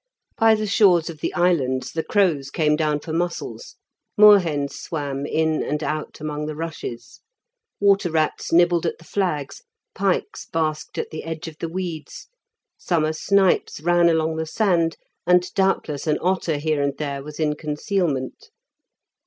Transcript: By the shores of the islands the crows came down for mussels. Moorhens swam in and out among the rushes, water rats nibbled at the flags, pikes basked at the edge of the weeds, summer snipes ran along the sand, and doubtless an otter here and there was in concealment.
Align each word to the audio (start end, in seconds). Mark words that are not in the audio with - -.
By 0.35 0.55
the 0.55 0.65
shores 0.65 1.11
of 1.11 1.19
the 1.19 1.31
islands 1.35 1.91
the 1.91 2.01
crows 2.01 2.49
came 2.49 2.75
down 2.75 3.01
for 3.01 3.13
mussels. 3.13 3.75
Moorhens 4.17 4.75
swam 4.75 5.27
in 5.27 5.61
and 5.61 5.83
out 5.83 6.19
among 6.19 6.47
the 6.47 6.55
rushes, 6.55 7.21
water 7.79 8.09
rats 8.09 8.51
nibbled 8.51 8.87
at 8.87 8.97
the 8.97 9.03
flags, 9.03 9.61
pikes 9.93 10.47
basked 10.47 10.97
at 10.97 11.11
the 11.11 11.23
edge 11.23 11.47
of 11.47 11.59
the 11.59 11.69
weeds, 11.69 12.29
summer 12.79 13.13
snipes 13.13 13.79
ran 13.79 14.09
along 14.09 14.37
the 14.37 14.47
sand, 14.47 14.95
and 15.27 15.53
doubtless 15.53 16.07
an 16.07 16.17
otter 16.19 16.57
here 16.57 16.81
and 16.81 16.97
there 16.97 17.21
was 17.21 17.39
in 17.39 17.53
concealment. 17.55 18.49